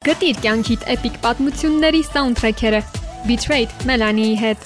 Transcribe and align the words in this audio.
Գտիր 0.00 0.38
կյանքիդ 0.40 0.84
էպիկ 0.94 1.16
պատմությունների 1.20 1.98
սաունդթրեքերը. 2.06 2.78
Betrayed 3.28 3.72
Melanie-ի 3.84 4.36
հետ։ 4.40 4.62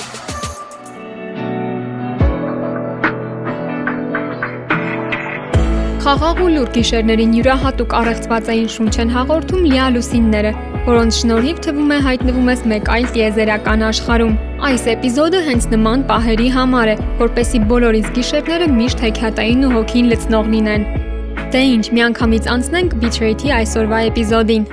Խաղաղ 6.05 6.43
ու 6.45 6.53
լուր 6.53 6.71
գիշերներին 6.77 7.33
յուրահատուկ 7.39 7.97
առեղծվածային 8.01 8.71
շունչ 8.77 8.95
են 9.03 9.11
հաղորդում 9.17 9.67
լիա 9.73 9.89
լուսինները, 9.97 10.55
որոնց 10.87 11.19
շնորհիվ 11.19 11.59
թվում 11.67 11.91
է 11.91 11.99
հայտնվում 12.07 12.53
ես 12.55 12.65
մեկ 12.75 12.93
այլ 12.95 13.11
տիեզերական 13.19 13.85
աշխարհում։ 13.91 14.39
Այս 14.71 14.87
էպիզոդը 14.95 15.43
հենց 15.51 15.69
նման 15.75 16.07
պահերի 16.15 16.49
համար 16.61 16.95
է, 16.95 16.97
որպեսի 17.25 17.65
բոլորիս 17.75 18.15
գիշերները 18.21 18.71
միշտ 18.79 19.05
հեքիաթային 19.09 19.67
ու 19.67 19.75
հոգին 19.81 20.15
լցնող 20.15 20.55
լինեն։ 20.55 20.89
Դե 21.51 21.67
ինչ, 21.75 21.85
միանգամից 21.99 22.51
անցնենք 22.55 22.99
Betrayed-ի 23.03 23.55
այսօրվա 23.59 24.03
էպիզոդին։ 24.15 24.73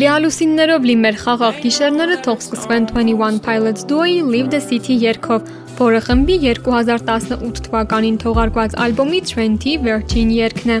Լիալուսիններով 0.00 0.86
լի 0.88 0.94
մեր 1.02 1.16
խաղաղ 1.20 1.56
գիշերները 1.60 2.14
թող 2.24 2.38
սկսվեն 2.44 2.86
21 2.92 3.40
Pilots 3.44 3.84
Duo-ի 3.90 4.20
Leave 4.24 4.48
the 4.54 4.60
City 4.64 4.96
երգով, 5.02 5.50
որը 5.80 6.00
խմբի 6.06 6.36
2018 6.46 7.60
թվականին 7.66 8.16
թողարկված 8.22 8.76
ալբոմի 8.86 9.20
Trent-ի 9.30 9.74
վերջին 9.84 10.32
երգն 10.38 10.74
է։ 10.76 10.78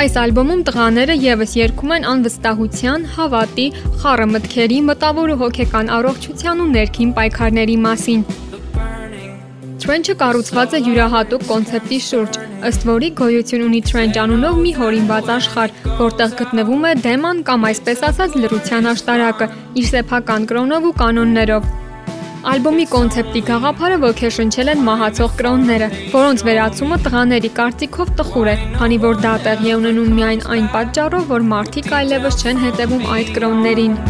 Այս 0.00 0.16
ալբոմում 0.22 0.62
տղաները 0.68 1.16
եւս 1.20 1.56
երգում 1.58 1.94
են 1.96 2.06
անվստահության, 2.14 3.08
հավատի, 3.16 3.66
խառը 4.02 4.28
մտքերի, 4.36 4.78
մտավոր 4.88 5.34
ու 5.34 5.40
հոգեկան 5.40 5.90
առողջության 5.98 6.62
ու 6.64 6.70
ներքին 6.76 7.12
պայքարների 7.18 7.76
մասին։ 7.88 8.24
Trench-ը 9.90 10.14
կառուցված 10.20 10.74
է 10.76 10.78
յուրահատուկ 10.86 11.44
կոնցեպտի 11.48 11.96
շուրջ, 12.06 12.36
ըստ 12.68 12.84
որի 12.86 13.08
գոյություն 13.18 13.64
ունի 13.64 13.80
Trench 13.88 14.20
անունով 14.22 14.60
մի 14.62 14.74
հորինված 14.76 15.32
աշխարհ, 15.34 15.74
որտեղ 15.98 16.36
գտնվում 16.40 16.86
է 16.86 16.92
դեման 17.06 17.40
կամ 17.48 17.66
այսպես 17.70 18.04
ասած 18.10 18.36
լրության 18.38 18.86
աշտարակը, 18.92 19.50
իր 19.82 19.88
սեփական 19.90 20.46
կրոնով 20.52 20.88
ու 20.92 20.94
կանոններով։ 21.02 21.68
Ալբոմի 22.54 22.86
կոնցեպտի 22.94 23.44
գաղափարը 23.50 23.98
ոգեշնչել 24.06 24.74
են 24.76 24.88
մահացող 24.92 25.36
կրոնները, 25.42 25.92
որոնց 26.14 26.48
վերացումը 26.50 27.02
տղաների 27.10 27.54
կարծիքով 27.58 28.16
տխուր 28.22 28.54
է, 28.54 28.58
քանի 28.78 29.04
որ 29.10 29.22
դա 29.26 29.36
տեղի 29.50 29.78
ունենում 29.82 30.18
միայն 30.22 30.48
այն 30.54 30.74
պատճառով, 30.78 31.30
որ 31.34 31.48
մարդիկ 31.50 31.94
այլևս 31.98 32.44
չեն 32.46 32.66
հետևում 32.68 33.08
այդ 33.18 33.38
կրոններին։ 33.40 34.02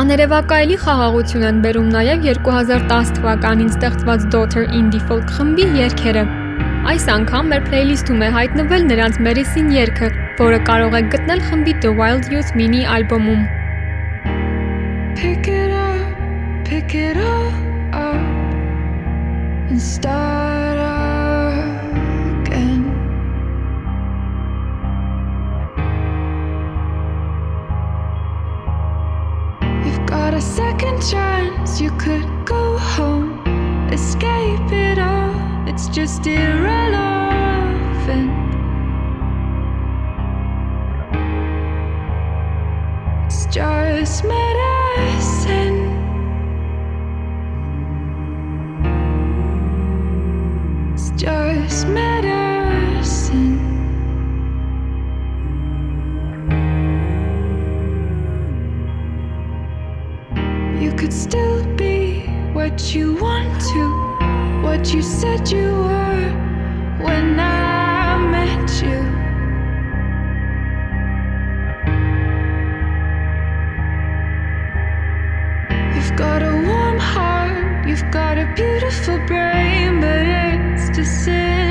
Աներևակայելի 0.00 0.76
խաղաղություն 0.80 1.42
են 1.44 1.58
բերում 1.64 1.88
նաև 1.92 2.22
2010 2.24 3.10
թվականին 3.18 3.72
ստեղծված 3.74 4.24
Daughter 4.32 4.62
Indie 4.78 5.02
Folk 5.10 5.34
խմբի 5.36 5.66
երգերը։ 5.76 6.22
Այս 6.94 7.06
անգամ 7.18 7.52
մեր 7.52 7.68
playlist-ում 7.68 8.24
է 8.24 8.32
հայտնվել 8.38 8.90
նրանց 8.94 9.20
Medicine 9.28 9.76
երգը, 9.76 10.12
որը 10.40 10.64
կարող 10.72 11.00
եք 11.02 11.14
գտնել 11.18 11.46
խմբի 11.50 11.78
The 11.84 11.96
Wild 12.00 12.32
Youth 12.32 12.56
mini 12.56 12.86
ալբոմում։ 12.96 13.48
what 62.60 62.94
you 62.94 63.14
want 63.14 63.58
to, 63.72 63.82
what 64.62 64.92
you 64.92 65.00
said 65.00 65.50
you 65.50 65.68
were 65.88 66.28
when 67.06 67.40
I 67.40 68.18
met 68.36 68.68
you. 68.82 69.00
You've 75.94 76.14
got 76.18 76.42
a 76.42 76.52
warm 76.68 76.98
heart, 76.98 77.88
you've 77.88 78.10
got 78.10 78.36
a 78.36 78.44
beautiful 78.54 79.18
brain, 79.26 80.02
but 80.02 80.26
it's 80.26 80.90
disintegrating 80.90 81.69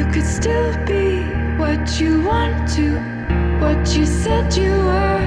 You 0.00 0.06
could 0.06 0.24
still 0.24 0.72
be 0.86 1.20
what 1.58 2.00
you 2.00 2.22
want 2.22 2.66
to, 2.70 2.98
what 3.60 3.94
you 3.94 4.06
said 4.06 4.56
you 4.56 4.70
were 4.70 5.26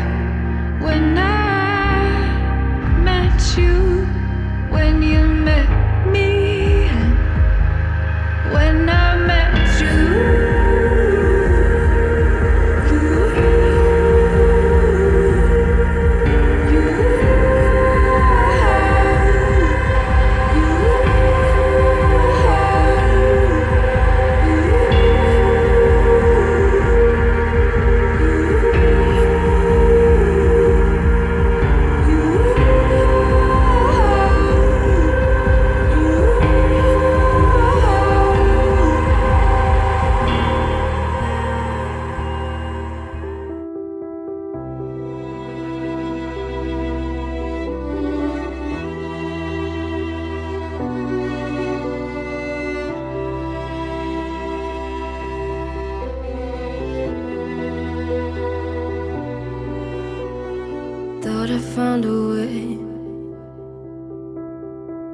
when 0.81 1.15
I 1.15 2.97
met 3.03 3.55
you, 3.55 4.07
when 4.71 5.03
you 5.03 5.27
met 5.27 5.69
me, 6.07 6.42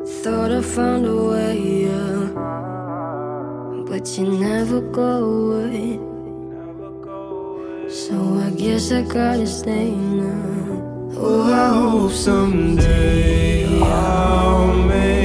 Thought 0.05 0.51
I 0.51 0.61
found 0.61 1.05
a 1.05 1.15
way, 1.15 1.57
yeah. 1.83 2.29
But 3.85 4.17
you 4.17 4.31
never 4.31 4.79
go 4.79 5.25
away. 5.25 5.99
So 7.89 8.15
I 8.39 8.49
guess 8.51 8.93
I 8.93 9.01
gotta 9.01 9.45
stay 9.45 9.91
now. 9.91 11.11
Oh, 11.17 11.51
I 11.51 11.73
hope 11.73 12.11
someday 12.11 13.67
I'll 13.81 14.73
make 14.73 15.18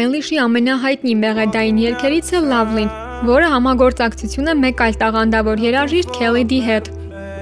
Eilish-ի 0.00 0.38
ամենահայտնի 0.40 1.14
մեղեդային 1.20 1.80
երգերից 1.82 2.30
է 2.32 2.40
Lovely-ն, 2.46 2.88
որը 3.28 3.50
համագործակցություն 3.54 4.52
է 4.52 4.54
մեկ 4.60 4.80
այլ 4.86 4.96
տաղանդավոր 5.02 5.62
երաժիշտ 5.66 6.16
Kelly 6.16 6.44
D 6.48 6.62
հետ։ 6.64 6.90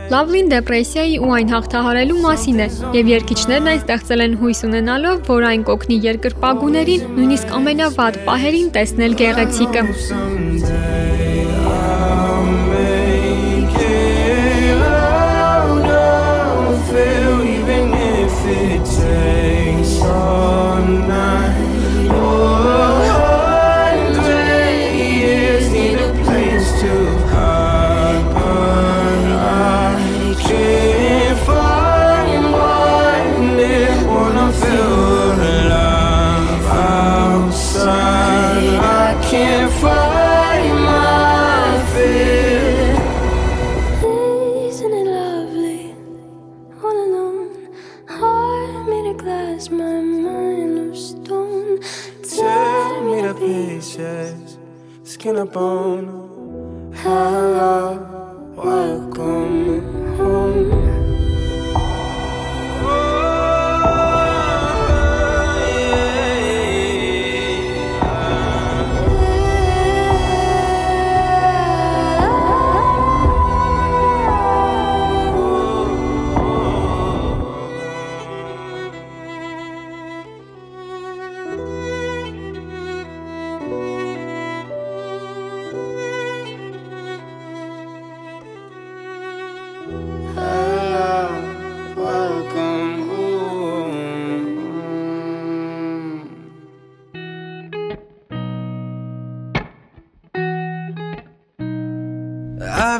Lovely-ն 0.09 0.50
դեպրեսիայի 0.55 1.17
ու 1.21 1.33
այն 1.37 1.55
հաղթահարելու 1.55 2.21
մասին 2.25 2.62
է, 2.65 2.69
եւ 2.97 3.12
երգիչներն 3.12 3.71
այն 3.75 3.83
ստեղծել 3.85 4.25
են 4.27 4.37
հույս 4.43 4.65
ունենալով, 4.73 5.23
որ 5.29 5.49
այն 5.53 5.67
կօգնի 5.69 5.99
երկրպագուներին 6.09 7.09
նույնիսկ 7.19 7.57
ամենավատ 7.61 8.23
պահերին 8.29 8.71
տեսնել 8.79 9.19
գեղեցիկը։ 9.23 10.88
phone. 55.59 56.18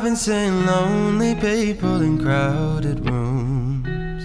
Been 0.09 0.15
seeing 0.15 0.65
lonely 0.65 1.35
people 1.35 2.01
in 2.01 2.17
crowded 2.17 3.07
rooms, 3.07 4.23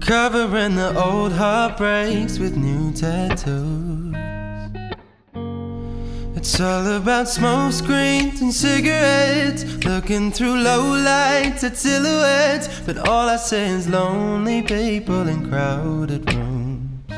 covering 0.00 0.76
the 0.76 0.96
old 0.96 1.32
heartbreaks 1.32 2.38
with 2.38 2.56
new 2.56 2.92
tattoos. 2.92 4.14
It's 6.36 6.60
all 6.60 6.86
about 6.98 7.28
smoke 7.28 7.72
screens 7.72 8.40
and 8.40 8.54
cigarettes, 8.54 9.64
looking 9.84 10.30
through 10.30 10.62
low 10.62 10.94
lights 10.94 11.64
at 11.64 11.76
silhouettes. 11.76 12.68
But 12.86 13.08
all 13.08 13.28
I 13.28 13.38
see 13.38 13.56
is 13.78 13.88
lonely 13.88 14.62
people 14.62 15.26
in 15.26 15.48
crowded 15.50 16.32
rooms. 16.32 17.08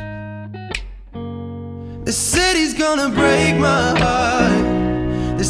The 2.06 2.12
city's 2.12 2.72
gonna 2.72 3.10
break 3.10 3.56
my 3.56 3.94
heart. 4.00 4.82
The 5.36 5.44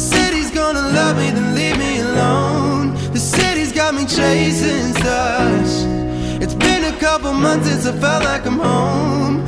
love 0.93 1.17
me, 1.17 1.31
then 1.31 1.55
leave 1.55 1.77
me 1.77 1.99
alone. 1.99 2.93
The 3.13 3.19
city's 3.19 3.71
got 3.71 3.95
me 3.95 4.05
chasing 4.05 4.93
stars. 4.93 5.83
It's 6.43 6.55
been 6.55 6.83
a 6.93 6.95
couple 6.99 7.33
months 7.33 7.67
since 7.67 7.85
I 7.85 7.93
felt 7.93 8.23
like 8.23 8.45
I'm 8.45 8.59
home. 8.59 9.45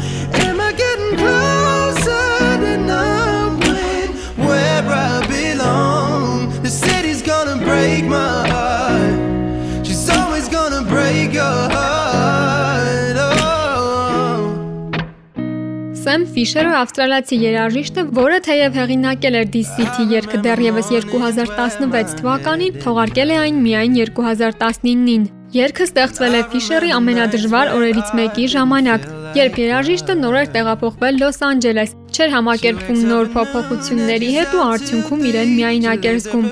Ֆիշերը 16.35 16.71
ավստրալիացի 16.75 17.37
երաժիշտ 17.39 17.99
է, 18.01 18.03
որը 18.17 18.37
թեև 18.43 18.73
հեղինակել 18.75 19.35
էր 19.39 19.53
City 19.69 20.07
երգը 20.11 20.39
դեռևս 20.43 20.89
2016 20.91 22.17
թվականին, 22.19 22.79
թողարկել 22.83 23.31
է 23.31 23.37
այն 23.45 23.61
միայն 23.63 23.95
2019-ին։ 24.01 25.23
Երգը 25.55 25.87
ստեղծվել 25.87 26.35
է 26.35 26.41
Ֆիշերի 26.51 26.91
ամենադժվար 26.97 27.71
օրերից 27.77 28.11
մեկի 28.19 28.49
ժամանակ, 28.51 29.07
երբ 29.35 29.57
երաժիշտը 29.59 30.13
նոր 30.15 30.35
էր 30.39 30.49
տեղափոխվել 30.53 31.17
Լոս 31.19 31.39
Անջելես, 31.43 31.93
չէր 32.15 32.29
համակերպվում 32.35 33.01
նոր 33.09 33.31
փոփոխությունների 33.33 34.29
հետ 34.35 34.53
ու 34.55 34.61
արդյունքում 34.65 35.25
իրեն 35.29 35.51
միայնակ 35.55 36.07
էր 36.11 36.19
զգում։ 36.23 36.47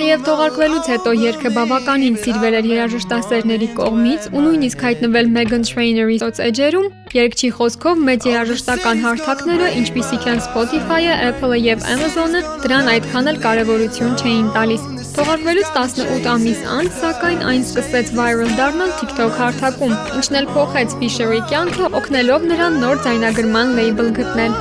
Թեև 0.00 0.22
թողարկվելուց 0.28 0.90
հետո 0.92 1.14
երգը 1.20 1.50
բավականին 1.56 2.20
սիրվել 2.22 2.58
էր 2.60 2.68
երաժշտասերների 2.70 3.68
կողմից 3.80 4.30
ու 4.30 4.44
նույնիսկ 4.46 4.86
հայտնվել 4.86 5.32
Megan 5.34 5.66
Trainor-ի 5.70 6.20
սոցեջերում, 6.22 6.88
երգչի 7.18 7.52
խոսքով 7.58 8.06
մեծ 8.06 8.30
երաժշտական 8.30 9.04
հարթակները, 9.04 9.74
ինչպիսիք 9.82 10.30
են 10.30 10.42
Spotify-ը, 10.46 11.20
Apple-ը 11.34 11.60
եւ 11.66 11.86
Amazon-ը, 11.98 12.46
դրան 12.64 12.94
այդքան 12.94 13.34
էլ 13.34 13.44
կարևորություն 13.44 14.18
չէին 14.22 14.50
տալիս։ 14.56 14.99
Թողարկվելուց 15.10 15.70
18 15.74 16.26
ամիս 16.30 16.60
անց, 16.70 16.98
սակայն 17.00 17.40
այն 17.50 17.64
սկսեց 17.66 18.10
viral 18.14 18.50
դառնալ 18.58 18.92
TikTok 19.00 19.32
հարթակում, 19.40 19.94
ինչն 20.18 20.38
էլ 20.40 20.46
փոխեց 20.54 20.94
Fisher-ի 21.00 21.40
կյանքը, 21.50 21.88
օգնելով 21.98 22.46
նրան 22.50 22.78
նոր 22.84 23.02
ձայնագրման 23.06 23.74
լեյբլ 23.78 24.12
գտնել։. 24.20 24.54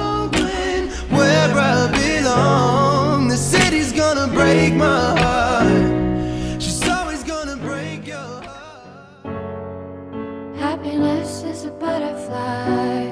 Happiness 10.60 11.44
is 11.44 11.66
a 11.66 11.72
butterfly. 11.82 13.06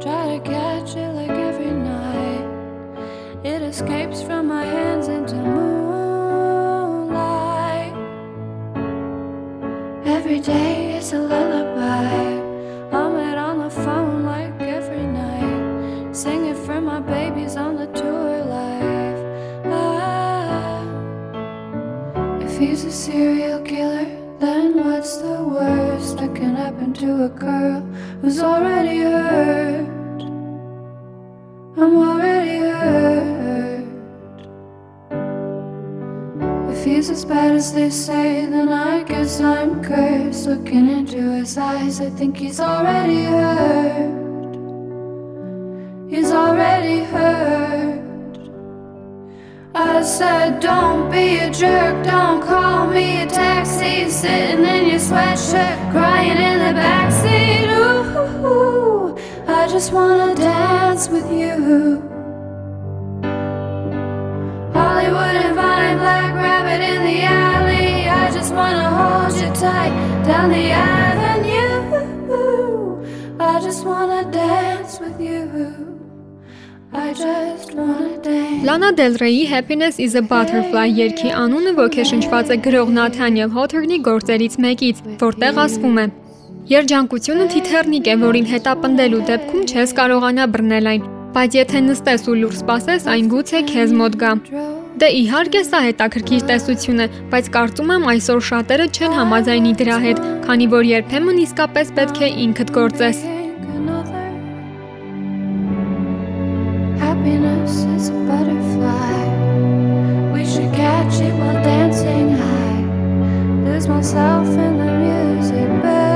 Try 0.00 0.22
to 0.32 0.40
catch 0.50 0.96
it 0.96 1.10
like 1.14 1.30
every 1.30 1.72
night. 1.72 2.44
It 3.44 3.62
escapes 3.62 4.22
from 4.22 4.48
my 4.48 4.64
hands 4.64 5.08
into 5.08 5.34
moonlight. 5.36 5.75
A 27.22 27.28
girl 27.28 27.80
who's 28.20 28.40
already 28.40 28.98
hurt? 28.98 29.86
I'm 31.78 31.96
already 31.96 32.58
hurt. 32.58 33.86
If 36.72 36.84
he's 36.84 37.10
as 37.10 37.24
bad 37.24 37.52
as 37.52 37.72
they 37.72 37.90
say, 37.90 38.46
then 38.46 38.68
I 38.68 39.02
guess 39.02 39.40
I'm 39.40 39.82
cursed. 39.82 40.46
Looking 40.46 40.88
into 40.88 41.32
his 41.32 41.56
eyes, 41.56 42.00
I 42.00 42.10
think 42.10 42.36
he's 42.36 42.60
already 42.60 43.24
hurt. 43.24 44.25
Said, 50.16 50.60
don't 50.60 51.10
be 51.10 51.36
a 51.40 51.50
jerk, 51.50 52.02
don't 52.02 52.40
call 52.42 52.86
me 52.86 53.20
a 53.20 53.26
taxi. 53.26 54.08
Sitting 54.08 54.64
in 54.64 54.88
your 54.88 54.98
sweatshirt, 54.98 55.92
crying 55.92 56.38
in 56.48 56.58
the 56.64 56.72
backseat. 56.80 57.68
Ooh, 58.42 59.18
I 59.46 59.68
just 59.68 59.92
wanna 59.92 60.34
dance 60.34 61.10
with 61.10 61.30
you. 61.30 62.00
Hollywood 64.72 65.36
and 65.44 65.54
Vine, 65.54 65.98
Black 65.98 66.32
Rabbit 66.34 66.80
in 66.92 67.00
the 67.10 67.18
alley. 67.22 68.08
I 68.08 68.30
just 68.32 68.54
wanna 68.54 68.88
hold 68.98 69.34
you 69.42 69.50
tight 69.64 69.92
down 70.24 70.48
the 70.50 70.70
avenue. 70.70 71.76
I 73.38 73.60
just 73.60 73.84
wanna 73.84 74.22
dance 74.32 74.98
with 74.98 75.20
you. 75.20 76.05
Լանա 78.66 78.88
Դել 78.96 79.16
Ռեյի 79.20 79.42
Happiness 79.50 79.98
is 80.00 80.14
a 80.16 80.22
Butterfly 80.30 80.86
երգի 80.96 81.32
անունը 81.36 81.74
ոգեշնչված 81.76 82.52
է 82.54 82.56
գրող 82.64 82.92
Նաթանիել 82.96 83.50
Հոթերնի 83.56 83.98
գործերից 84.06 84.56
մեկից, 84.64 85.02
որտեղ 85.20 85.60
ասվում 85.66 86.00
է. 86.00 86.06
Երջանկությունը 86.72 87.48
թիթեռնիկ 87.52 88.08
է, 88.08 88.16
որին 88.24 88.48
հետապնդելու 88.54 89.20
դեպքում 89.28 89.68
չես 89.68 89.94
կարողանա 90.00 90.48
բռնել 90.56 90.90
այն, 90.94 91.06
բայց 91.36 91.60
եթե 91.60 91.84
նստես 91.92 92.26
ու 92.32 92.38
լուր 92.40 92.58
սպասես, 92.62 93.08
այն 93.12 93.30
գուցե 93.36 93.64
քեզ 93.76 93.96
մոտ 94.00 94.20
գա։ 94.24 94.32
Դե 94.96 95.08
իհարկե 95.20 95.64
սա 95.68 95.84
հետաքրքիր 95.90 96.46
տեսություն 96.48 97.04
է, 97.04 97.10
բայց 97.36 97.54
կարծում 97.60 97.96
եմ 97.98 98.10
այսօր 98.16 98.44
շատերը 98.50 98.90
չեն 98.96 99.16
համաձայնի 99.20 99.78
դրա 99.84 100.02
հետ, 100.08 100.26
քանի 100.48 100.72
որ 100.72 100.92
երբեմն 100.96 101.42
իսկապես 101.44 101.96
պետք 102.00 102.22
է 102.24 102.36
ինքդ 102.46 102.78
գործես։ 102.80 103.26
Lose 114.16 114.24
myself 114.24 114.48
in 114.48 114.78
the 114.78 114.92
music, 115.04 115.68
baby. 115.82 116.08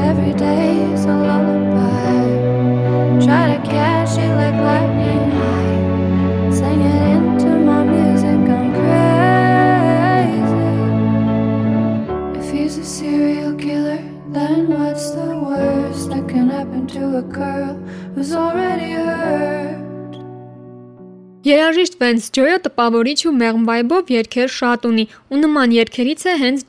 Every 0.00 0.32
day 0.32 0.92
is 0.92 1.04
a 1.04 1.08
lullaby. 1.08 2.24
Try 3.24 3.44
to 3.56 3.62
catch 3.68 4.16
it 4.18 4.32
like 4.40 4.58
lightning 4.68 5.30
high. 5.32 6.50
Sing 6.50 6.80
it 6.80 7.02
into 7.14 7.50
my 7.58 7.84
music, 7.84 8.48
I'm 8.56 8.68
crazy. 8.80 10.70
If 12.40 12.46
he's 12.52 12.78
a 12.78 12.84
serial 12.84 13.54
killer, 13.54 14.02
then 14.28 14.68
what's 14.78 15.10
the 15.10 15.36
worst 15.38 16.08
that 16.08 16.26
can 16.26 16.48
happen 16.48 16.86
to 16.86 17.18
a 17.18 17.22
girl 17.22 17.78
Գիտարիստ 21.44 21.98
Vance 22.00 22.30
Joy-ը 22.32 22.60
տպավորիչ 22.64 23.18
ու 23.28 23.34
մեղմ 23.36 23.64
վայբով 23.68 24.12
երգեր 24.14 24.52
շատ 24.54 24.86
ունի, 24.88 25.04
ու 25.28 25.40
նման 25.42 25.76
երգերից 25.76 26.24
է 26.32 26.36
հենց 26.40 26.64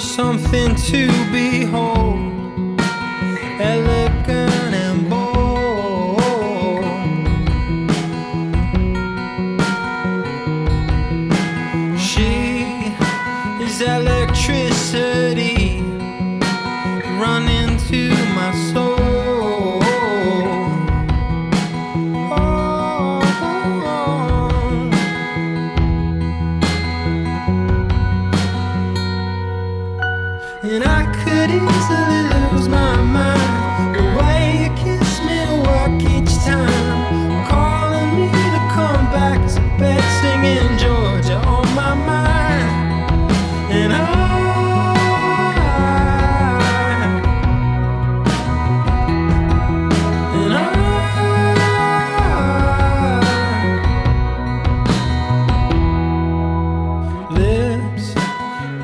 is 0.00 0.10
something 0.16 0.74
to 0.76 1.06
behold, 1.32 1.89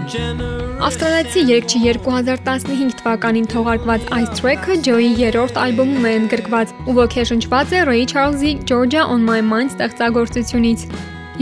Ավստրալիացի 0.06 1.42
երգչի 1.48 1.78
2015 1.86 2.92
թվականին 3.00 3.48
թողարկված 3.50 4.04
այս 4.14 4.28
թրեքը 4.38 4.76
Joy-ի 4.86 5.08
երրորդ 5.18 5.58
ալբոմում 5.64 6.06
է 6.06 6.12
ընդգրկված 6.20 6.74
ու 6.86 6.94
ոգեշնչված 7.00 7.74
է 7.74 7.82
Ray 7.90 8.06
Charles-ի 8.12 8.52
Georgia 8.70 9.02
on 9.02 9.26
My 9.26 9.42
Mind 9.42 9.74
ստեղծագործությունից։ 9.74 10.86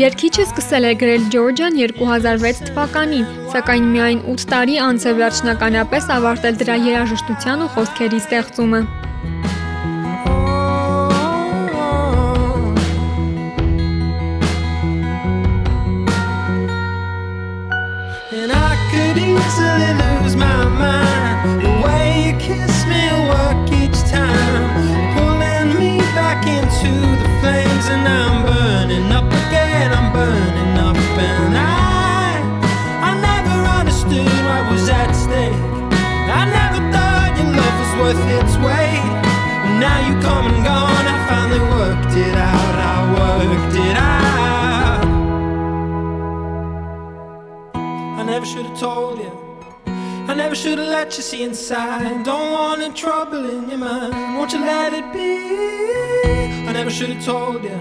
Երգիչը 0.00 0.48
սկսել 0.48 0.88
է 0.88 0.96
գրել 1.04 1.30
Georgian 1.34 1.76
2006 1.84 2.64
թվականին, 2.70 3.28
սակայն 3.52 3.90
միայն 3.92 4.26
8 4.32 4.50
տարի 4.54 4.80
անց 4.88 5.08
է 5.12 5.16
վերջնականապես 5.20 6.12
ավարտել 6.18 6.60
դրա 6.64 6.82
երաժշտության 6.88 7.66
ու 7.68 7.72
խոսքերի 7.76 8.22
ստեղծումը։ 8.24 8.86
should 48.64 48.70
have 48.70 48.80
told 48.80 49.18
you. 49.18 49.32
I 50.28 50.34
never 50.34 50.54
should 50.54 50.78
have 50.78 50.88
let 50.88 51.16
you 51.16 51.22
see 51.22 51.42
inside. 51.42 52.24
Don't 52.24 52.50
want 52.52 52.80
any 52.80 52.94
trouble 52.94 53.48
in 53.50 53.68
your 53.68 53.78
mind. 53.78 54.12
Won't 54.36 54.52
you 54.52 54.60
let 54.60 54.92
it 54.92 55.12
be? 55.12 56.68
I 56.68 56.72
never 56.72 56.90
should 56.90 57.10
have 57.10 57.24
told 57.24 57.62
you. 57.62 57.78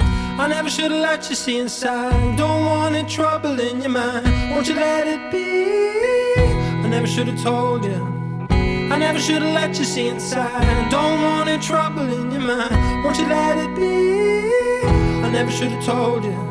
I 0.00 0.46
never 0.48 0.68
should 0.68 0.90
have 0.92 1.00
let 1.00 1.28
you 1.30 1.36
see 1.36 1.58
inside. 1.58 2.36
Don't 2.36 2.64
want 2.66 2.94
any 2.94 3.08
trouble 3.08 3.58
in 3.58 3.80
your 3.80 3.90
mind. 3.90 4.26
Won't 4.52 4.68
you 4.68 4.74
let 4.74 5.06
it 5.06 5.32
be? 5.32 6.42
I 6.84 6.88
never 6.88 7.06
should 7.06 7.28
have 7.28 7.42
told 7.42 7.84
you. 7.84 8.00
I 8.50 8.98
never 8.98 9.18
should 9.18 9.42
have 9.42 9.54
let 9.54 9.78
you 9.78 9.84
see 9.84 10.08
inside. 10.08 10.90
Don't 10.90 11.22
want 11.22 11.48
any 11.48 11.62
trouble 11.62 12.08
in 12.12 12.30
your 12.32 12.42
mind. 12.42 13.04
Won't 13.04 13.18
you 13.18 13.26
let 13.26 13.56
it 13.56 13.74
be? 13.74 14.92
I 15.26 15.30
never 15.30 15.50
should 15.50 15.70
have 15.70 15.84
told 15.84 16.24
you. 16.24 16.47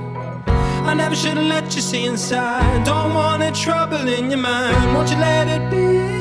I 0.88 0.93
never 0.93 1.15
should 1.15 1.38
have 1.38 1.45
let 1.45 1.76
you 1.76 1.82
see 1.82 2.06
inside. 2.06 2.86
Don't 2.86 3.13
want 3.13 3.41
any 3.43 3.56
trouble 3.56 4.08
in 4.08 4.32
your 4.32 4.39
mind. 4.39 4.93
Won't 4.93 5.10
you 5.12 5.17
let 5.17 5.47
it 5.47 5.69
be? 5.69 6.16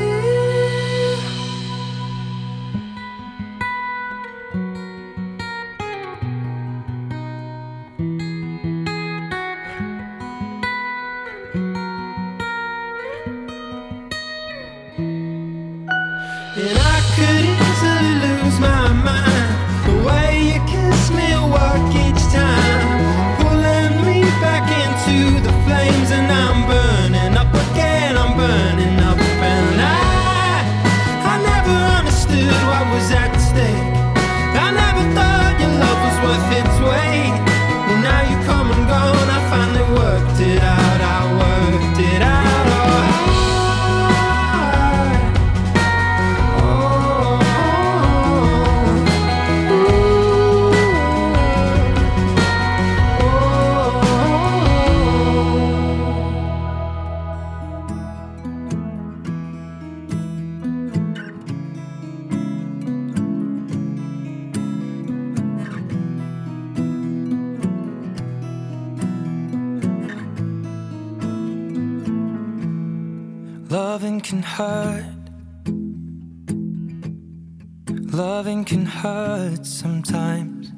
Loving 78.96 79.02
can 79.02 79.56
hurt 79.56 79.66
sometimes. 79.66 80.72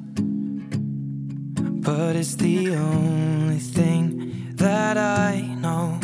But 1.85 2.15
it's 2.15 2.35
the 2.35 2.75
only 2.75 3.59
thing 3.59 4.55
that 4.55 4.97
I 4.97 5.41
know. 5.61 5.99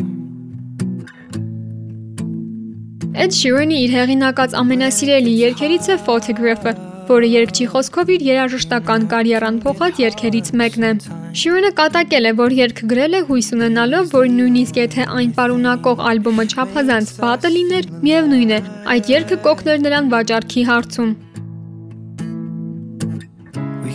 Ed 3.15 3.31
Sheeran-ի 3.31 3.77
իր 3.85 3.91
հեղինակած 3.95 4.55
ամենասիրելի 4.59 5.33
երգերից 5.39 5.85
է 5.87 5.95
Photograph-ը, 6.03 6.73
որը 7.07 7.27
երգչի 7.31 7.65
խոսքով 7.71 8.09
իր 8.15 8.25
երաժշտական 8.27 9.05
կարիերան 9.13 9.59
փոխած 9.63 10.01
երգերից 10.03 10.51
մեկն 10.61 10.83
է։ 10.83 10.91
Sheeran-ը 11.35 11.71
կատակել 11.79 12.25
է, 12.25 12.33
որ 12.41 12.55
երգ 12.59 12.81
գրել 12.91 13.15
է 13.15 13.21
հույս 13.29 13.51
ունենալով, 13.55 14.09
որ 14.15 14.25
նույնիսկ 14.35 14.81
եթե 14.83 15.07
այն 15.15 15.31
պարունակող 15.39 16.03
ալբոմը 16.11 16.45
չափազանց 16.51 17.13
վատը 17.23 17.53
լիներ, 17.55 17.89
միևնույն 18.03 18.51
է, 18.51 18.59
այդ 18.95 19.13
երգը 19.15 19.37
կօգներ 19.47 19.79
նրան 19.85 20.11
վաճառքի 20.15 20.67
հարցում։ 20.75 21.15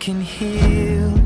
can 0.00 0.22
heal. 0.22 1.19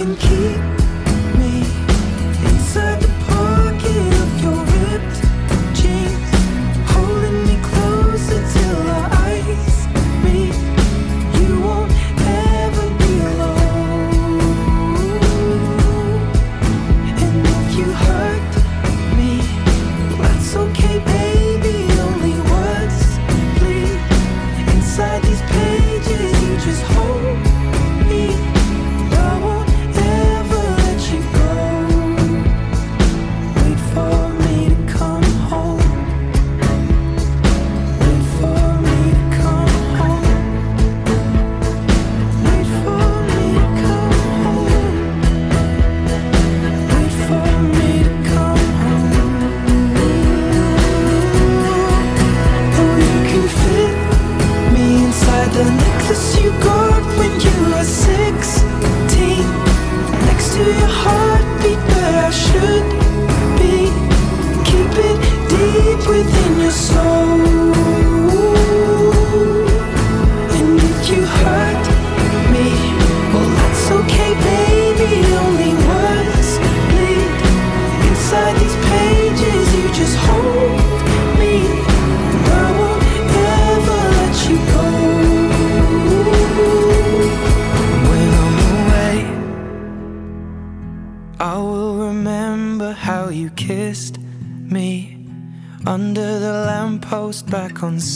can 0.00 0.16
keep 0.16 0.89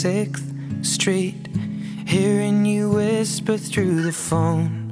6th 0.05 0.85
Street, 0.85 1.49
hearing 2.07 2.67
you 2.67 2.90
whisper 2.90 3.57
through 3.57 4.03
the 4.03 4.12
phone. 4.12 4.84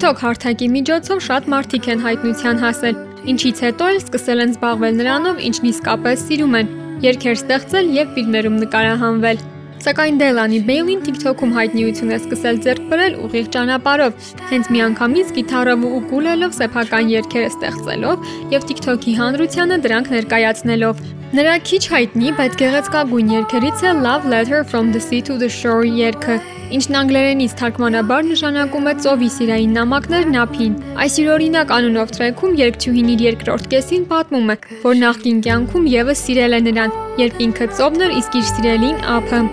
TikTok 0.00 0.18
հարթակի 0.24 0.66
միջոցով 0.74 1.22
շատ 1.22 1.46
մարդիկ 1.54 1.86
են 1.94 2.02
հայտնության 2.02 2.60
հասել, 2.64 3.09
ինչից 3.28 3.62
հետո 3.66 3.88
էլ 3.90 3.98
սկսել 4.00 4.42
են 4.44 4.52
զբաղվել 4.56 4.94
նրանով, 5.00 5.40
ինչն 5.50 5.70
իսկապես 5.70 6.26
սիրում 6.30 6.58
են՝ 6.60 6.70
երգեր 7.04 7.36
ստեղծել 7.40 7.94
եւ 8.00 8.12
ֆիլմերում 8.16 8.56
նկարահանվել։ 8.64 9.42
Սակայն 9.80 10.18
Դելանի 10.20 10.58
Բեյլին 10.68 11.04
TikTok-ում 11.06 11.54
հայտնիություն 11.56 12.12
է 12.12 12.16
սկսել 12.20 12.58
ձեռք 12.66 12.82
բերել 12.90 13.14
ուղիղ 13.24 13.46
ճանապարով, 13.54 14.26
հենց 14.50 14.68
միանգամից 14.76 15.32
գիտարով 15.38 15.86
ու 15.88 15.92
ուկուլելով 16.00 16.58
սեփական 16.58 17.14
երգեր 17.14 17.46
ստեղծելով 17.48 18.28
եւ 18.52 18.68
TikTok-ի 18.72 19.16
հանրությանը 19.20 19.80
դրանք 19.88 20.12
ներկայացնելով։ 20.16 21.02
Նրա 21.30 21.52
քիչ 21.62 21.84
հայտնի, 21.92 22.30
բայց 22.34 22.54
գեղեցկագույն 22.58 23.28
երգերից 23.30 23.84
է 23.86 23.90
Love 24.02 24.24
Letter 24.32 24.64
from 24.66 24.88
the 24.90 25.02
Sea 25.04 25.20
to 25.28 25.36
the 25.38 25.46
Shore 25.46 25.86
երգը, 25.86 26.40
ինչն 26.74 26.98
անգլերենից 27.00 27.54
թարգմանաբար 27.60 28.26
նշանակում 28.32 28.90
է 28.90 28.96
ծովի 29.06 29.30
սիրային 29.36 29.78
նամակներ 29.78 30.28
նափին։ 30.34 30.76
Այս 31.06 31.20
իրօրինակ 31.22 31.76
անունով 31.78 32.14
տրեքում 32.18 32.60
երգչուհին 32.64 33.14
իր 33.14 33.26
երկրորդ 33.30 33.72
կեսին 33.78 34.10
պատմում 34.10 34.54
է, 34.58 34.60
որ 34.90 35.02
նախկին 35.06 35.42
կյանքում 35.46 35.90
եւս 35.94 36.26
սիրել 36.26 36.58
է 36.58 36.64
նրան, 36.66 37.00
երբ 37.22 37.42
ինքը 37.46 37.74
ծովն 37.78 38.08
էր, 38.10 38.20
իսկ 38.24 38.40
իր 38.42 38.54
սիրելին 38.54 39.04
ափը։ 39.20 39.44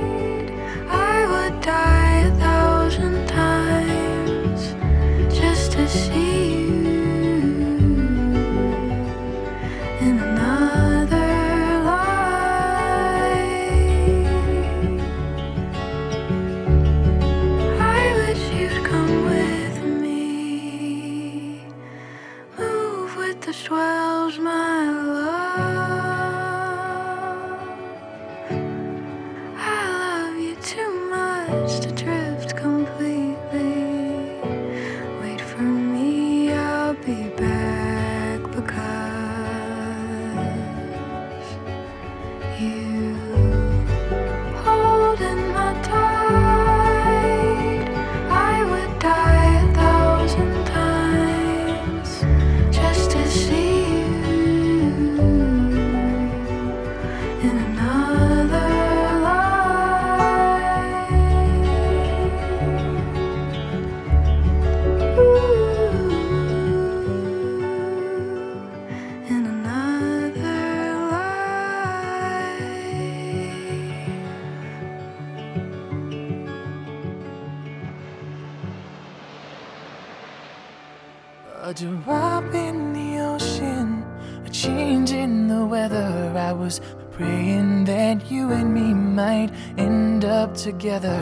drop 82.03 82.53
in 82.53 82.93
the 82.93 83.19
ocean, 83.19 84.05
a 84.45 84.49
change 84.49 85.11
in 85.11 85.47
the 85.47 85.65
weather. 85.65 86.33
I 86.35 86.51
was 86.51 86.81
praying 87.11 87.85
that 87.85 88.29
you 88.29 88.51
and 88.51 88.73
me 88.73 88.93
might 88.93 89.51
end 89.77 90.23
up 90.23 90.53
together. 90.55 91.19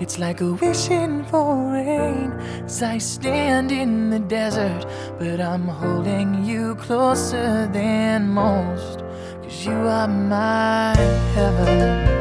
It's 0.00 0.18
like 0.18 0.40
a 0.40 0.52
wishing 0.52 1.24
for 1.24 1.72
rain 1.72 2.32
as 2.64 2.82
I 2.82 2.98
stand 2.98 3.72
in 3.72 4.10
the 4.10 4.20
desert. 4.20 4.84
But 5.18 5.40
I'm 5.40 5.66
holding 5.68 6.44
you 6.44 6.74
closer 6.76 7.68
than 7.72 8.28
most, 8.28 8.98
cause 9.42 9.66
you 9.66 9.72
are 9.72 10.08
my 10.08 10.94
heaven. 11.34 12.17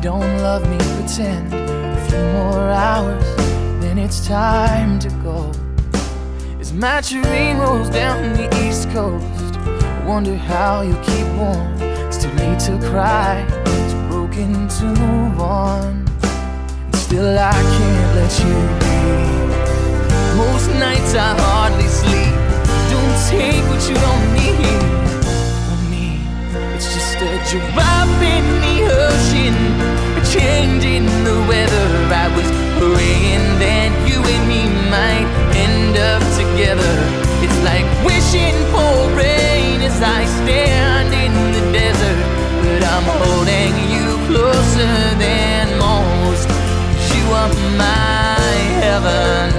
Don't 0.00 0.38
love 0.38 0.66
me, 0.70 0.78
pretend 0.96 1.52
a 1.52 2.08
few 2.08 2.18
more 2.32 2.70
hours, 2.70 3.22
then 3.82 3.98
it's 3.98 4.26
time 4.26 4.98
to 4.98 5.10
go. 5.22 5.52
As 6.58 6.72
my 6.72 7.02
train 7.02 7.58
rolls 7.58 7.90
down 7.90 8.32
the 8.32 8.48
east 8.64 8.88
coast, 8.90 9.56
I 9.56 10.06
wonder 10.06 10.36
how 10.36 10.80
you 10.80 10.94
keep 11.02 11.26
warm. 11.36 11.74
It's 12.08 12.16
too 12.22 12.30
late 12.30 12.60
to 12.60 12.78
cry, 12.88 13.46
it's 13.66 13.94
broken 14.10 14.68
to 14.68 14.84
move 14.84 15.38
on. 15.40 16.08
And 16.22 16.96
still, 16.96 17.38
I 17.38 17.52
can't 17.52 18.14
let 18.16 18.32
you 18.40 18.56
be. 18.80 19.00
Most 20.38 20.68
nights 20.78 21.14
I 21.14 21.38
hardly 21.38 21.88
sleep. 21.88 22.34
Don't 22.88 23.16
take 23.28 23.62
what 23.68 23.86
you 23.88 23.96
don't 23.96 24.34
need. 24.34 24.89
A 27.20 27.36
drop 27.52 28.08
in 28.22 28.44
the 28.64 28.76
ocean, 28.88 29.52
in 30.82 31.04
the 31.22 31.36
weather. 31.44 31.88
I 32.08 32.32
was 32.32 32.48
praying 32.80 33.44
that 33.60 33.92
you 34.08 34.24
and 34.24 34.44
me 34.48 34.64
might 34.88 35.28
end 35.52 36.00
up 36.00 36.24
together. 36.40 36.94
It's 37.44 37.60
like 37.60 37.84
wishing 38.08 38.56
for 38.72 39.12
rain 39.20 39.84
as 39.84 40.00
I 40.00 40.24
stand 40.40 41.12
in 41.12 41.34
the 41.52 41.60
desert. 41.76 42.20
But 42.64 42.88
I'm 42.88 43.04
holding 43.20 43.76
you 43.92 44.16
closer 44.24 44.96
than 45.20 45.76
most. 45.76 46.48
You 47.12 47.24
are 47.36 47.52
my 47.76 48.56
heaven. 48.80 49.52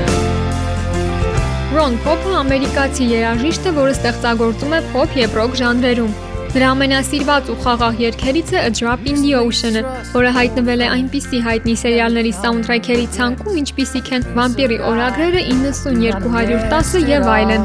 Ռոն 1.78 2.02
Փոփը 2.02 2.36
ամերիկացի 2.42 3.06
երաժիշտ 3.14 3.70
է, 3.70 3.78
որը 3.78 3.96
ստեղծագործում 4.00 4.78
է 4.82 4.84
փոփ 4.92 5.18
եւ 5.22 5.40
ռոք 5.44 5.62
ժանրերում։ 5.62 6.31
Նրա 6.52 6.70
ամենասիրված 6.74 7.50
ու 7.54 7.54
խաղաղ 7.64 8.00
երգերից 8.04 8.50
է 8.52 8.58
A 8.60 8.72
Drop 8.76 9.06
in 9.08 9.22
the 9.24 9.38
Ocean-ը, 9.40 9.82
որը 10.12 10.32
հայտնվել 10.36 10.82
է 10.84 10.88
այնպիսի 10.98 11.40
հայտնի 11.46 11.76
սերիալների 11.80 12.34
սաունդթրեքերի 12.42 13.06
ցանկում, 13.16 13.60
ինչպիսիք 13.62 14.10
են 14.18 14.26
Վամպիրի 14.36 14.80
օրագրերը 14.90 15.44
90210 15.48 17.08
եւ 17.08 17.30
այլն։ 17.38 17.64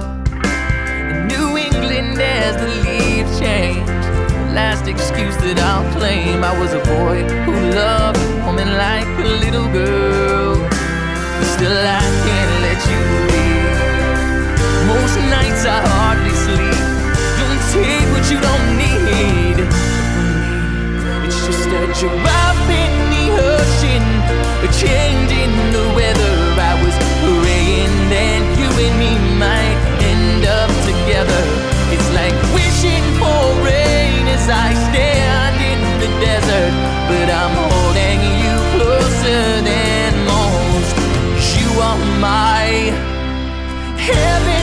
New 1.33 1.49
England 1.59 2.23
as 2.23 2.55
the 2.63 2.71
leaves 2.87 3.35
change. 3.43 3.91
Last 4.55 4.87
excuse 4.87 5.35
that 5.43 5.59
I'll 5.67 5.83
claim 5.99 6.47
I 6.47 6.55
was 6.55 6.71
a 6.71 6.83
boy 6.87 7.27
who 7.43 7.59
loved 7.75 8.23
woman 8.47 8.71
like 8.79 9.11
a 9.19 9.29
little 9.43 9.67
girl. 9.75 10.63
But 10.63 11.49
still, 11.59 11.75
I 11.75 12.07
can't 12.23 12.55
let 12.63 12.81
you 12.87 13.03
leave. 13.35 13.83
Most 14.95 15.19
nights 15.27 15.67
I 15.67 15.83
hardly 15.91 16.35
sleep. 16.47 16.87
Don't 17.43 17.63
take 17.75 18.07
what 18.15 18.25
you 18.31 18.39
don't 18.41 18.76
In 21.97 22.11
the 23.09 23.33
ocean, 23.57 24.05
the 25.73 25.85
weather. 25.97 26.37
I 26.61 26.77
was 26.85 26.93
praying 27.25 27.95
that 28.13 28.43
you 28.61 28.69
and 28.69 28.99
me 29.01 29.17
might 29.41 29.81
end 30.05 30.45
up 30.45 30.69
together. 30.85 31.43
It's 31.89 32.11
like 32.13 32.37
wishing 32.53 33.01
for 33.17 33.65
rain 33.65 34.29
as 34.29 34.47
I 34.47 34.75
stand 34.93 35.57
in 35.57 35.81
the 35.97 36.11
desert, 36.21 36.75
but 37.09 37.31
I'm 37.33 37.57
holding 37.65 38.21
you 38.45 38.55
closer 38.77 39.63
than 39.65 40.13
most. 40.29 40.97
You 41.57 41.81
are 41.81 41.99
my 42.21 42.93
heaven. 43.97 44.56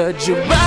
You. 0.00 0.14
Jabba. 0.14 0.59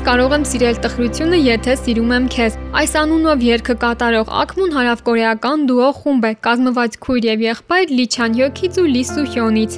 Ինչպես 0.00 0.12
կարող 0.16 0.32
եմ 0.32 0.44
սիրել 0.48 0.78
տխրությունը, 0.80 1.38
եթե 1.44 1.72
սիրում 1.76 2.12
եմ 2.16 2.26
քեզ։ 2.32 2.54
Այս 2.80 2.92
անունով 3.00 3.42
երգը 3.44 3.74
կատարող 3.82 4.30
Ակմուն 4.40 4.70
հարավկորեական 4.76 5.66
դուո 5.68 5.88
խումբ 5.98 6.24
է, 6.24 6.30
կազմված 6.46 6.96
քույր 7.04 7.26
եւ 7.28 7.42
եղբայր 7.44 7.92
Լի 7.98 8.06
Չան 8.08 8.38
Հյոքից 8.38 8.78
ու 8.80 8.86
Լի 8.94 9.02
Սու 9.10 9.26
Հյոնից։ 9.34 9.76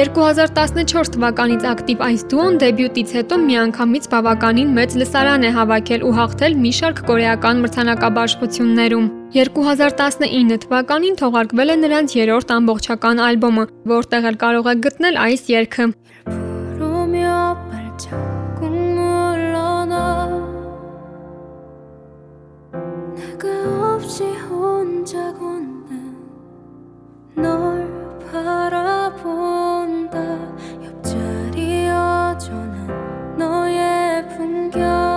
2014 0.00 1.12
թվականից 1.18 1.66
ակտիվ 1.68 2.04
այս 2.08 2.24
դուոն 2.32 2.56
դեբյուտից 2.64 3.12
հետո 3.12 3.40
միանգամից 3.44 4.08
բավականին 4.16 4.72
մեծ 4.80 4.96
լսարան 5.04 5.44
է 5.44 5.52
հավաքել 5.60 6.00
ու 6.08 6.16
հաղթել 6.16 6.56
մի 6.64 6.72
շարք 6.80 7.06
կորեական 7.12 7.60
մրցանակաբաշխություններում։ 7.66 9.06
2019 9.36 10.64
թվականին 10.64 11.20
թողարկվել 11.20 11.76
է 11.76 11.80
նրանց 11.84 12.16
երրորդ 12.24 12.56
ամբողջական 12.56 13.24
ալբոմը, 13.28 13.68
որտեղ 13.92 14.32
էլ 14.32 14.44
կարող 14.48 14.72
եք 14.72 14.86
գտնել 14.88 15.24
այս 15.28 15.50
երգը։ 15.60 15.92
없이 24.02 24.24
혼자 24.24 25.32
걷는 25.34 26.16
널 27.36 28.20
바라본다. 28.32 30.18
옆자리 30.84 31.86
여전한 31.86 33.36
너의 33.38 34.28
풍경 34.30 35.11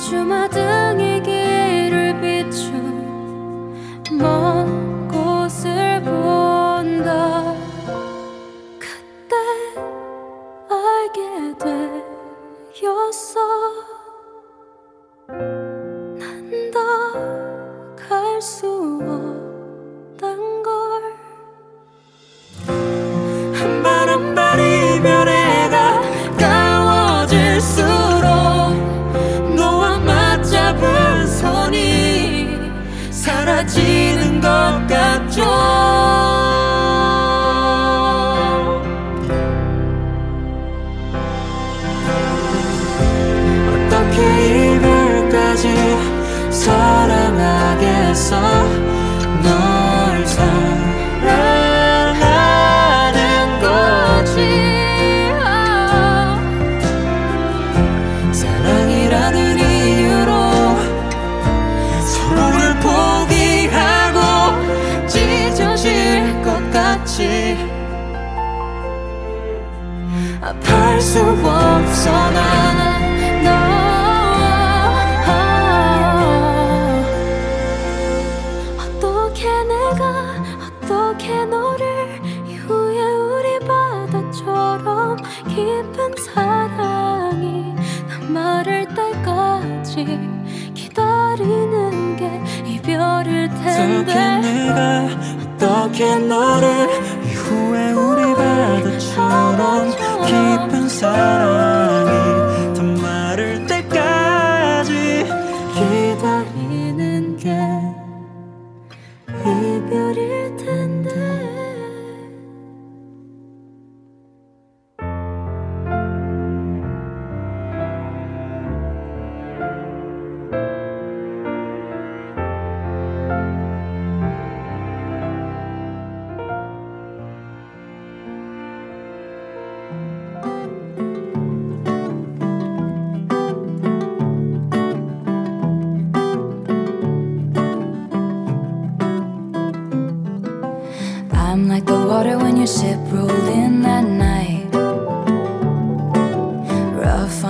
주마등이 0.00 1.22
길을 1.22 2.20
비춘 2.20 4.02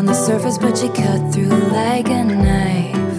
on 0.01 0.07
the 0.07 0.15
surface, 0.15 0.57
but 0.57 0.79
she 0.79 0.89
cut 0.89 1.21
through 1.31 1.59
like 1.77 2.09
a 2.09 2.25
knife. 2.25 3.19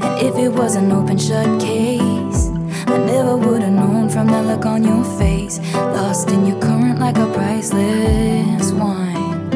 And 0.00 0.14
if 0.28 0.36
it 0.36 0.48
was 0.48 0.76
an 0.76 0.92
open 0.92 1.18
shut 1.18 1.60
case, 1.60 2.46
I 2.86 2.98
never 2.98 3.36
would 3.36 3.62
have 3.62 3.72
known 3.72 4.08
from 4.08 4.28
that 4.28 4.44
look 4.46 4.64
on 4.64 4.84
your 4.84 5.02
face. 5.18 5.58
Lost 5.74 6.30
in 6.30 6.46
your 6.46 6.60
current 6.60 7.00
like 7.00 7.18
a 7.18 7.26
priceless 7.32 8.70
wine. 8.70 9.50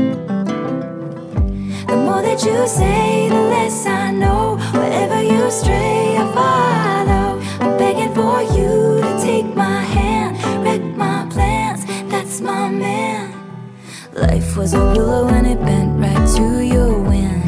The 1.87 1.97
more 2.05 2.23
that 2.23 2.43
you 2.45 2.67
say, 2.67 3.29
the 3.29 3.43
less 3.55 3.87
I 3.87 4.11
know. 4.11 4.57
Wherever 4.73 5.23
you 5.23 5.49
stray, 5.49 6.17
I 6.19 6.25
follow. 6.35 7.06
was 14.57 14.73
a 14.73 14.79
willow 14.79 15.29
and 15.29 15.47
it 15.47 15.61
bent 15.61 16.01
right 16.01 16.27
to 16.35 16.65
your 16.65 16.99
wind. 16.99 17.45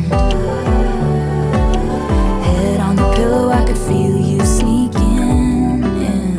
Head 2.44 2.80
on 2.80 2.96
the 2.96 3.12
pillow, 3.14 3.48
I 3.48 3.64
could 3.64 3.78
feel 3.78 4.14
you 4.18 4.38
sneaking 4.44 5.82
in. 6.12 6.38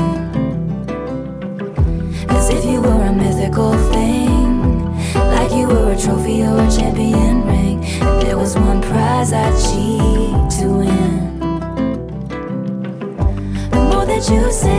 As 2.30 2.50
if 2.50 2.64
you 2.66 2.82
were 2.82 3.02
a 3.04 3.12
mythical 3.12 3.74
thing, 3.92 4.86
like 5.16 5.52
you 5.52 5.68
were 5.68 5.94
a 5.94 5.98
trophy 5.98 6.44
or 6.44 6.60
a 6.60 6.70
champion 6.70 7.46
ring. 7.48 7.84
And 8.02 8.22
there 8.22 8.38
was 8.38 8.56
one 8.56 8.82
prize 8.82 9.34
I'd 9.34 9.56
cheat 9.66 10.60
to 10.60 10.68
win. 10.68 11.40
The 13.72 13.80
more 13.90 14.06
that 14.06 14.30
you 14.30 14.52
say, 14.52 14.79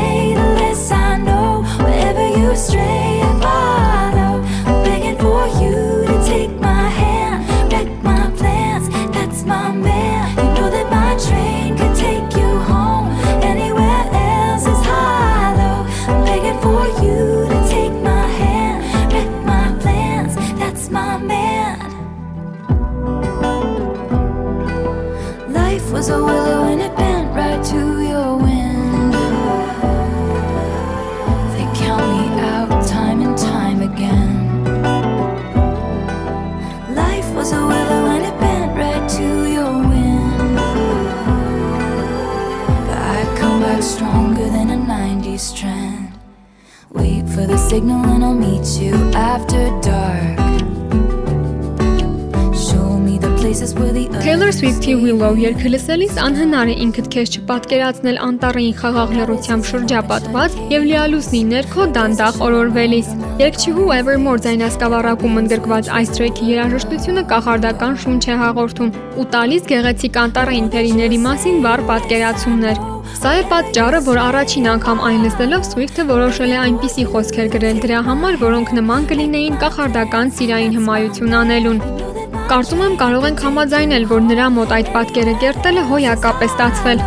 երգը 55.41 55.71
լսելիս 55.73 56.19
անհնար 56.21 56.71
է 56.71 56.73
ինքդ 56.85 57.07
քեզ 57.15 57.31
չպատկերացնել 57.39 58.19
անտառային 58.27 58.75
խաղաղ 58.81 59.13
լռությամբ 59.17 59.69
շրջապատված 59.71 60.59
եւ 60.73 60.83
լիալուսնի 60.91 61.41
ներքո 61.53 61.87
դանդաղ 61.97 62.41
օրորվելիս։ 62.47 63.09
Երգչուհու 63.41 63.87
Evermore 63.97 64.43
ձայնասկավառակում 64.45 65.41
ընդգրկված 65.41 65.91
այս 66.01 66.13
տրեքի 66.19 66.51
երաժշտությունը 66.51 67.25
կախարդական 67.33 67.97
շունչ 68.05 68.23
է 68.29 68.37
հաղորդում 68.43 68.93
ու 69.17 69.27
տալիս 69.37 69.65
գեղեցիկ 69.73 70.21
անտառային 70.25 70.71
թերիների 70.77 71.21
մասին 71.25 71.59
վառ 71.65 71.85
պատկերացումներ։ 71.89 72.85
Սա 73.21 73.33
է 73.41 73.43
պատճառը, 73.51 74.05
որ 74.11 74.21
առաջին 74.27 74.71
անգամ 74.77 75.03
այն 75.09 75.25
լսելով 75.25 75.67
Swift-ը 75.71 76.05
որոշել 76.13 76.53
է 76.53 76.61
այնպիսի 76.67 77.09
խոսքեր 77.15 77.51
գրել 77.57 77.83
դրա 77.87 78.05
համար, 78.11 78.39
որոնք 78.45 78.77
նման 78.81 79.11
կլինեին 79.11 79.59
կախարդական 79.65 80.33
սիրային 80.37 80.79
հմայություն 80.81 81.37
անելուն։ 81.41 82.10
Կարծում 82.51 82.81
եմ 82.83 82.95
կարող 82.99 83.25
ենք 83.29 83.43
համաձայնել, 83.47 84.07
որ 84.11 84.25
նրա 84.27 84.47
մոտ 84.57 84.73
այդ 84.75 84.89
պատկերը 84.97 85.35
կերտելը 85.45 85.87
հոյակապ 85.93 86.43
է 86.43 86.49
ստացվել։ 86.51 87.07